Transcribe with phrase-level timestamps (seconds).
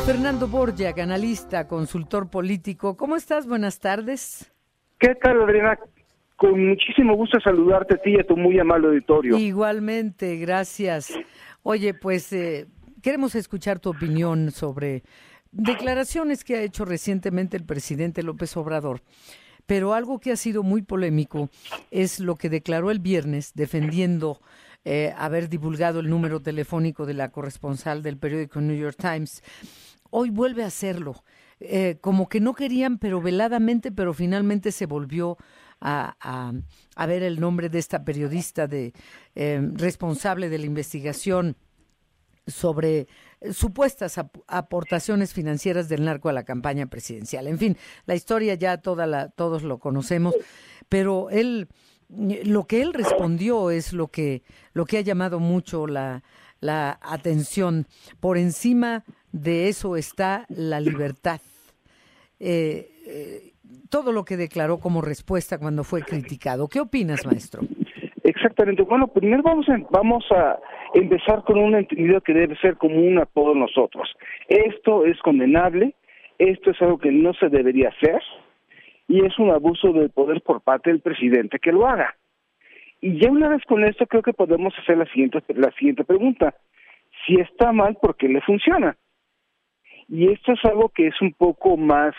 [0.00, 3.46] Fernando Borja, analista, consultor político, ¿cómo estás?
[3.46, 4.52] Buenas tardes.
[4.98, 5.78] ¿Qué tal, Adriana?
[6.36, 9.38] Con muchísimo gusto saludarte a ti y a tu muy amable auditorio.
[9.38, 11.12] Igualmente, gracias.
[11.62, 12.66] Oye, pues eh,
[13.02, 15.02] queremos escuchar tu opinión sobre
[15.50, 19.00] declaraciones que ha hecho recientemente el presidente López Obrador.
[19.66, 21.48] Pero algo que ha sido muy polémico
[21.90, 24.40] es lo que declaró el viernes defendiendo
[24.88, 29.42] eh, haber divulgado el número telefónico de la corresponsal del periódico New York Times.
[30.10, 31.24] Hoy vuelve a hacerlo.
[31.58, 35.38] Eh, como que no querían, pero veladamente, pero finalmente se volvió
[35.80, 36.52] a,
[36.94, 38.92] a, ver el nombre de esta periodista de
[39.34, 41.56] eh, responsable de la investigación
[42.46, 43.08] sobre
[43.52, 47.48] supuestas aportaciones financieras del narco a la campaña presidencial.
[47.48, 50.32] En fin, la historia ya toda la, todos lo conocemos,
[50.88, 51.66] pero él
[52.08, 54.42] lo que él respondió es lo que,
[54.72, 56.22] lo que ha llamado mucho la,
[56.60, 57.86] la atención.
[58.20, 61.40] Por encima de eso está la libertad.
[62.38, 63.52] Eh, eh,
[63.90, 66.68] todo lo que declaró como respuesta cuando fue criticado.
[66.68, 67.62] ¿Qué opinas, maestro?
[68.22, 68.82] Exactamente.
[68.82, 70.58] Bueno, primero vamos a, vamos a
[70.94, 74.08] empezar con un entendido que debe ser común a todos nosotros.
[74.48, 75.94] Esto es condenable,
[76.38, 78.20] esto es algo que no se debería hacer,
[79.16, 82.14] y es un abuso del poder por parte del presidente que lo haga.
[83.00, 86.54] Y ya una vez con esto creo que podemos hacer la siguiente, la siguiente pregunta.
[87.24, 88.94] Si está mal, ¿por qué le funciona?
[90.08, 92.14] Y esto es algo que es un poco más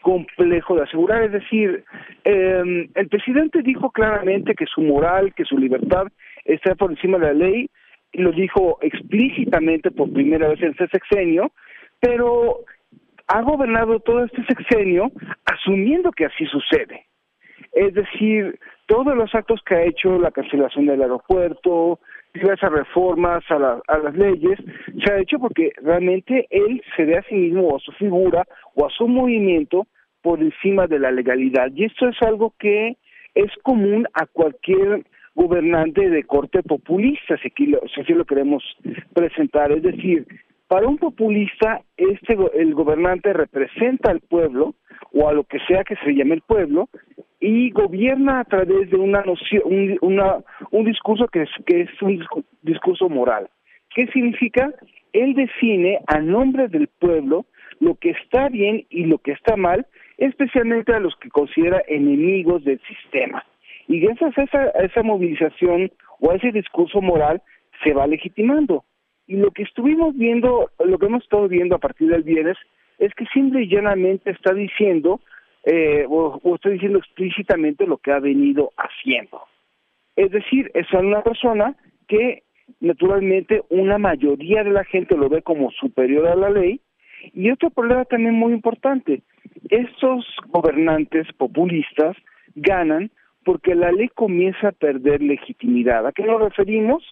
[0.00, 1.22] complejo de asegurar.
[1.24, 1.84] Es decir,
[2.24, 6.06] eh, el presidente dijo claramente que su moral, que su libertad
[6.46, 7.68] está por encima de la ley,
[8.14, 11.52] lo dijo explícitamente por primera vez en ese sexenio,
[12.00, 12.60] pero
[13.28, 15.10] ha gobernado todo este sexenio
[15.44, 17.06] asumiendo que así sucede.
[17.72, 22.00] Es decir, todos los actos que ha hecho, la cancelación del aeropuerto,
[22.32, 24.58] diversas reformas a, a las leyes,
[25.04, 28.46] se ha hecho porque realmente él se ve a sí mismo o a su figura
[28.74, 29.86] o a su movimiento
[30.22, 31.70] por encima de la legalidad.
[31.74, 32.96] Y esto es algo que
[33.34, 37.52] es común a cualquier gobernante de corte populista, si
[38.00, 38.64] así lo queremos
[39.14, 39.70] presentar.
[39.70, 40.26] Es decir,
[40.68, 44.74] para un populista, este el gobernante representa al pueblo
[45.12, 46.88] o a lo que sea que se llame el pueblo
[47.40, 50.38] y gobierna a través de una noción, un, una,
[50.70, 52.22] un discurso que es, que es un
[52.62, 53.48] discurso moral.
[53.94, 54.70] ¿Qué significa?
[55.12, 57.46] Él define a nombre del pueblo
[57.80, 59.86] lo que está bien y lo que está mal,
[60.18, 63.44] especialmente a los que considera enemigos del sistema.
[63.86, 65.90] Y gracias a esa, a esa movilización
[66.20, 67.40] o a ese discurso moral
[67.82, 68.84] se va legitimando.
[69.28, 72.56] Y lo que estuvimos viendo, lo que hemos estado viendo a partir del viernes,
[72.98, 75.20] es que simple y llanamente está diciendo,
[75.64, 79.42] eh, o, está diciendo explícitamente lo que ha venido haciendo.
[80.16, 81.76] Es decir, es una persona
[82.08, 82.42] que
[82.80, 86.80] naturalmente una mayoría de la gente lo ve como superior a la ley.
[87.34, 89.20] Y otro problema también muy importante,
[89.68, 92.16] estos gobernantes populistas
[92.54, 93.10] ganan
[93.44, 96.06] porque la ley comienza a perder legitimidad.
[96.06, 97.04] ¿A qué nos referimos?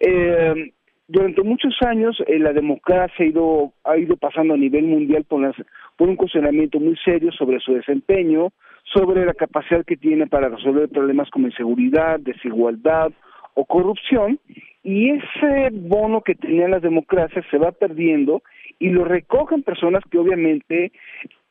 [0.00, 0.72] Eh,
[1.06, 5.42] durante muchos años eh, la democracia ha ido, ha ido pasando a nivel mundial por,
[5.42, 5.54] las,
[5.96, 8.52] por un cuestionamiento muy serio sobre su desempeño,
[8.92, 13.12] sobre la capacidad que tiene para resolver problemas como inseguridad, desigualdad
[13.54, 14.40] o corrupción,
[14.82, 18.42] y ese bono que tenían las democracias se va perdiendo
[18.78, 20.92] y lo recogen personas que obviamente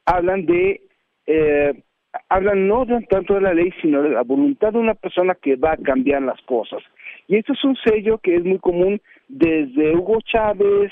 [0.05, 0.81] hablan de
[1.25, 1.73] eh,
[2.29, 5.73] hablan no tanto de la ley, sino de la voluntad de una persona que va
[5.73, 6.81] a cambiar las cosas.
[7.27, 10.91] Y esto es un sello que es muy común desde Hugo Chávez,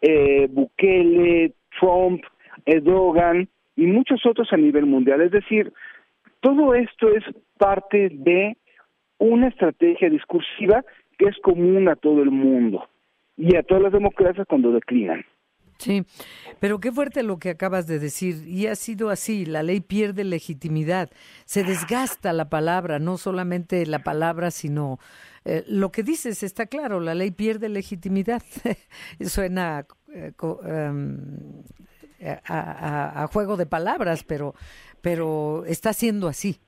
[0.00, 2.22] eh, Bukele, Trump,
[2.64, 5.20] Erdogan y muchos otros a nivel mundial.
[5.20, 5.72] Es decir,
[6.40, 7.24] todo esto es
[7.58, 8.56] parte de
[9.18, 10.84] una estrategia discursiva
[11.18, 12.88] que es común a todo el mundo
[13.36, 15.24] y a todas las democracias cuando declinan.
[15.82, 16.04] Sí,
[16.60, 18.46] pero qué fuerte lo que acabas de decir.
[18.46, 21.10] Y ha sido así, la ley pierde legitimidad,
[21.44, 25.00] se desgasta la palabra, no solamente la palabra, sino
[25.44, 28.42] eh, lo que dices está claro, la ley pierde legitimidad.
[29.20, 29.84] Suena
[30.14, 30.30] eh,
[30.64, 31.64] em,
[32.46, 34.54] a, a, juego de palabras, pero,
[35.00, 36.60] pero está siendo así.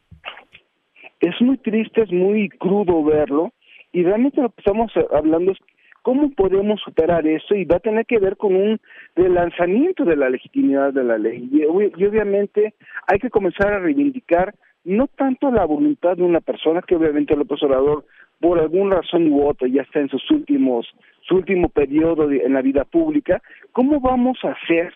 [1.21, 3.53] Es muy triste, es muy crudo verlo,
[3.93, 5.59] y realmente lo que estamos hablando es
[6.05, 7.55] ¿Cómo podemos superar eso?
[7.55, 8.79] Y va a tener que ver con un
[9.17, 11.49] relanzamiento de la legitimidad de la ley.
[11.51, 12.75] Y, obviamente
[13.06, 14.55] hay que comenzar a reivindicar
[14.85, 18.05] no tanto la voluntad de una persona, que obviamente el orador,
[18.39, 20.87] por alguna razón u otra, ya está en sus últimos,
[21.23, 23.41] su último periodo en la vida pública,
[23.73, 24.93] ¿cómo vamos a hacer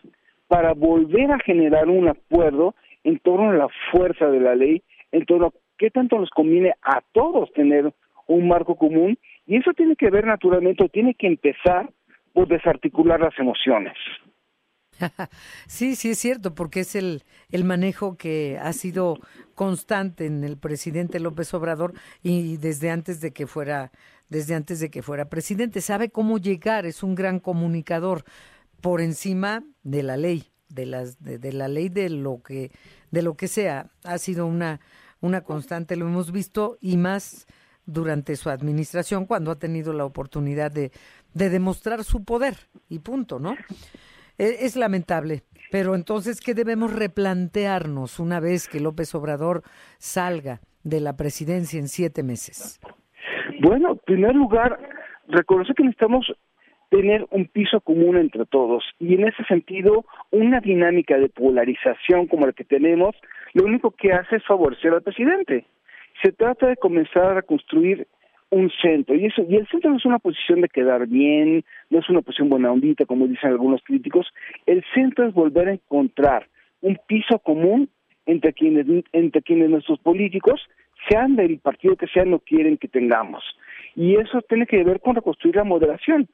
[0.46, 2.74] para volver a generar un acuerdo
[3.04, 6.74] en torno a la fuerza de la ley, en torno a qué tanto nos conviene
[6.82, 7.94] a todos tener
[8.26, 9.16] un marco común
[9.48, 11.90] y eso tiene que ver naturalmente, tiene que empezar
[12.34, 13.94] por desarticular las emociones.
[15.66, 19.18] Sí, sí es cierto, porque es el, el manejo que ha sido
[19.54, 23.92] constante en el presidente López Obrador y desde antes de que fuera
[24.28, 25.80] desde antes de que fuera presidente.
[25.80, 28.24] Sabe cómo llegar, es un gran comunicador
[28.80, 32.72] por encima de la ley, de las de, de la ley de lo que
[33.10, 33.90] de lo que sea.
[34.04, 34.80] Ha sido una
[35.20, 37.46] una constante, lo hemos visto y más
[37.88, 40.92] durante su administración cuando ha tenido la oportunidad de,
[41.32, 42.54] de demostrar su poder
[42.88, 43.56] y punto, ¿no?
[44.36, 45.42] Es, es, lamentable,
[45.72, 49.62] pero entonces, ¿qué debemos replantearnos una vez que López Obrador
[49.98, 52.78] salga de la presidencia en siete meses?
[53.60, 54.78] Bueno, en primer lugar,
[55.26, 56.30] reconocer que necesitamos
[56.90, 62.46] tener un piso común entre todos y en ese sentido una dinámica de polarización como
[62.46, 63.14] la que tenemos
[63.54, 65.66] lo único que hace es favorecer al presidente
[66.22, 68.06] se trata de comenzar a construir
[68.50, 71.98] un centro y eso y el centro no es una posición de quedar bien no
[71.98, 74.26] es una posición buena ondita como dicen algunos críticos.
[74.66, 76.48] El centro es volver a encontrar
[76.80, 77.90] un piso común
[78.26, 80.60] entre quienes entre quienes nuestros políticos
[81.08, 83.44] sean del partido que sean no quieren que tengamos.
[83.94, 86.28] Y eso tiene que ver con reconstruir la moderación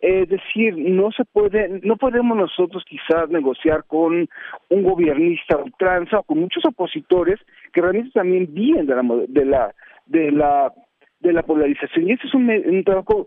[0.00, 4.28] es decir, no se puede, no podemos nosotros quizás negociar con
[4.68, 7.40] un gobernista ultranza o con muchos opositores
[7.72, 9.74] que realmente también viven de la de la
[10.06, 10.72] de la
[11.20, 13.26] de la polarización y ese es un, trabajo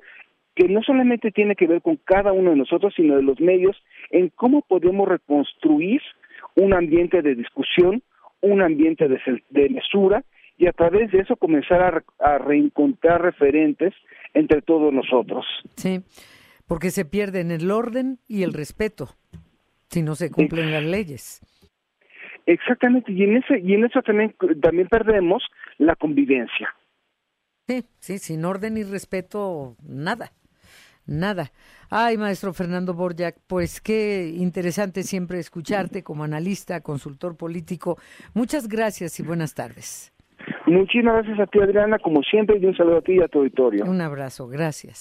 [0.56, 3.75] que no solamente tiene que ver con cada uno de nosotros, sino de los medios,
[4.12, 6.01] en cómo podemos reconstruir
[6.56, 8.04] un ambiente de discusión,
[8.42, 9.19] un ambiente de,
[9.50, 10.24] de mesura,
[10.57, 13.94] y a través de eso comenzar a, a reencontrar referentes
[14.33, 15.45] entre todos nosotros.
[15.75, 16.01] Sí
[16.69, 19.10] porque se pierden el orden y el respeto
[19.89, 21.42] si no se cumplen las leyes.
[22.45, 25.44] Exactamente, y en ese y en eso también también perdemos
[25.80, 26.74] la convivencia.
[27.68, 30.31] Sí, sí, sin orden y respeto nada.
[31.06, 31.51] Nada.
[31.89, 37.98] Ay, maestro Fernando Borjak, pues qué interesante siempre escucharte como analista, consultor político.
[38.36, 40.13] Muchas gracias y buenas tardes.
[40.68, 43.39] Muchísimas gracias a ti, Adriana, como siempre, y un saludo a ti y a tu
[43.39, 43.86] auditorio.
[43.86, 45.00] Un abrazo, gracias.